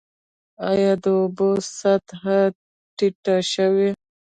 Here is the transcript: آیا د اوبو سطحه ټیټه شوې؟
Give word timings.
آیا 0.69 0.91
د 1.03 1.05
اوبو 1.19 1.49
سطحه 1.79 2.39
ټیټه 2.97 3.35
شوې؟ 3.51 3.89